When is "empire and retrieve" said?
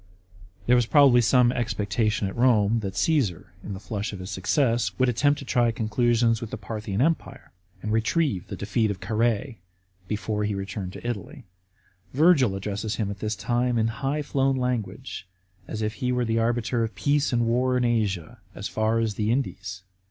7.03-8.47